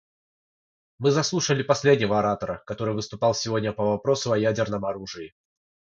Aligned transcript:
Мы 0.97 1.11
заслушали 1.11 1.61
последнего 1.61 2.17
оратора, 2.17 2.63
который 2.65 2.95
выступал 2.95 3.35
сегодня 3.35 3.71
по 3.71 3.83
вопросу 3.85 4.31
о 4.31 4.37
ядерном 4.39 4.83
оружии. 4.83 5.35